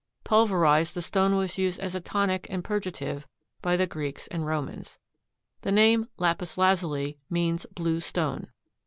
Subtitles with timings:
[0.23, 3.27] Pulverized the stone was used as a tonic and purgative
[3.61, 4.97] by the Greeks and Romans.
[5.61, 8.47] The name lapis lazuli means blue stone.